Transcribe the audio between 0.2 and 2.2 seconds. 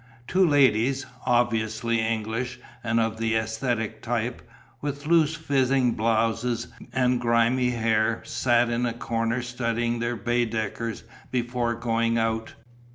Two ladies, obviously